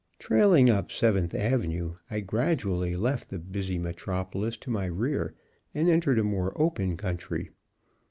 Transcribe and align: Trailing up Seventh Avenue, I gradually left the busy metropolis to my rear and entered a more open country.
Trailing 0.17 0.67
up 0.67 0.91
Seventh 0.91 1.35
Avenue, 1.35 1.93
I 2.09 2.21
gradually 2.21 2.95
left 2.95 3.29
the 3.29 3.37
busy 3.37 3.77
metropolis 3.77 4.57
to 4.57 4.71
my 4.71 4.85
rear 4.87 5.35
and 5.75 5.87
entered 5.89 6.17
a 6.17 6.23
more 6.23 6.51
open 6.59 6.97
country. 6.97 7.51